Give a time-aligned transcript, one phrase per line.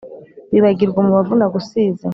[0.51, 2.05] Wibagirwa umubavu nagusize